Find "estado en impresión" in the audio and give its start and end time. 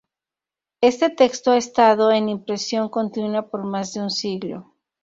1.59-2.89